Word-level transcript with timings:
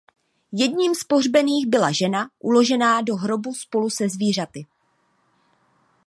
Jedním 0.51 0.95
z 0.95 1.03
pohřbených 1.03 1.67
byla 1.67 1.91
žena 1.91 2.29
uložená 2.39 3.01
do 3.01 3.15
hrobu 3.15 3.53
spolu 3.53 3.89
se 3.89 4.09
zvířaty. 4.09 4.65